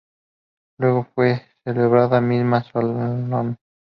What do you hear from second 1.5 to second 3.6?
celebrada misa solemne.